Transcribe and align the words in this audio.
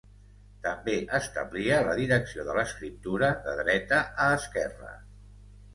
També 0.67 0.95
establia 1.17 1.77
la 1.89 1.93
direcció 2.01 2.47
de 2.49 2.57
l'escriptura 2.61 3.33
de 3.47 3.55
dreta 3.63 4.03
a 4.29 4.33
esquerra. 4.41 5.01